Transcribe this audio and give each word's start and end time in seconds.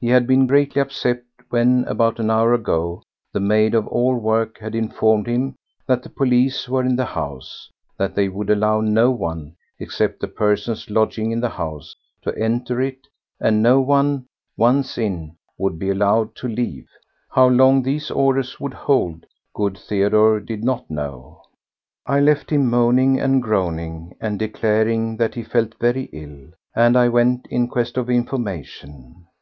He 0.00 0.06
had 0.06 0.26
been 0.26 0.46
greatly 0.46 0.80
upset 0.80 1.22
when, 1.50 1.84
about 1.86 2.18
an 2.18 2.30
hour 2.30 2.54
ago, 2.54 3.02
the 3.34 3.40
maid 3.40 3.74
of 3.74 3.86
all 3.88 4.14
work 4.16 4.56
had 4.58 4.74
informed 4.74 5.26
him 5.26 5.54
that 5.86 6.02
the 6.02 6.08
police 6.08 6.66
were 6.66 6.80
in 6.80 6.96
the 6.96 7.04
house, 7.04 7.68
that 7.98 8.14
they 8.14 8.28
would 8.30 8.48
allow 8.48 8.80
no 8.80 9.10
one—except 9.10 10.20
the 10.20 10.28
persons 10.28 10.88
lodging 10.88 11.30
in 11.30 11.40
the 11.40 11.50
house—to 11.50 12.34
enter 12.42 12.80
it, 12.80 13.00
and 13.38 13.62
no 13.62 13.78
one, 13.82 14.24
once 14.56 14.96
in, 14.96 15.36
would 15.58 15.78
be 15.78 15.90
allowed 15.90 16.34
to 16.36 16.48
leave. 16.48 16.88
How 17.28 17.46
long 17.46 17.82
these 17.82 18.10
orders 18.10 18.58
would 18.58 18.72
hold 18.72 19.26
good 19.52 19.76
Theodore 19.76 20.40
did 20.40 20.64
not 20.64 20.90
know. 20.90 21.42
I 22.06 22.20
left 22.20 22.48
him 22.48 22.70
moaning 22.70 23.20
and 23.20 23.42
groaning 23.42 24.16
and 24.22 24.38
declaring 24.38 25.18
that 25.18 25.34
he 25.34 25.42
felt 25.42 25.74
very 25.78 26.04
ill, 26.14 26.54
and 26.74 26.96
I 26.96 27.08
went 27.10 27.46
in 27.50 27.68
quest 27.68 27.98
of 27.98 28.08
information. 28.08 29.26